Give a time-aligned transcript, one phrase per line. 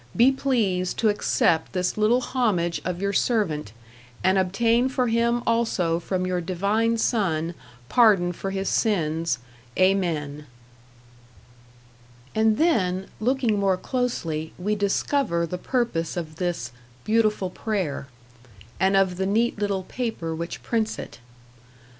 [0.15, 3.71] be pleased to accept this little homage of your servant,
[4.23, 7.53] and obtain for him also from your divine Son
[7.87, 9.37] pardon for his sins,
[9.77, 10.47] Amen.
[12.33, 16.71] And then, looking more closely, we discover the purpose of this
[17.03, 18.07] "beautiful prayer",
[18.79, 21.19] and of the neat little paper which prints it.